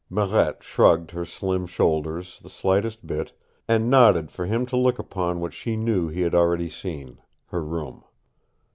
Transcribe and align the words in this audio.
Marette 0.09 0.63
shrugged 0.63 1.11
her 1.11 1.23
slim 1.23 1.67
shoulders 1.67 2.39
the 2.41 2.49
slightest 2.49 3.05
bit 3.05 3.33
and 3.67 3.87
nodded 3.87 4.31
for 4.31 4.47
him 4.47 4.65
to 4.65 4.75
look 4.75 4.97
upon 4.97 5.39
what 5.39 5.53
she 5.53 5.77
knew 5.77 6.07
he 6.07 6.21
had 6.21 6.33
already 6.33 6.69
seen, 6.71 7.19
her 7.49 7.63
room. 7.63 8.03